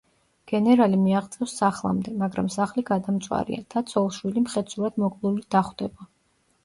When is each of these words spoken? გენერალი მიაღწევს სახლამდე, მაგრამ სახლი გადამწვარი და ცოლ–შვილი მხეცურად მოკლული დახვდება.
გენერალი 0.51 0.97
მიაღწევს 1.01 1.51
სახლამდე, 1.59 2.13
მაგრამ 2.23 2.49
სახლი 2.57 2.85
გადამწვარი 2.89 3.61
და 3.75 3.85
ცოლ–შვილი 3.93 4.45
მხეცურად 4.47 4.99
მოკლული 5.05 5.47
დახვდება. 5.57 6.09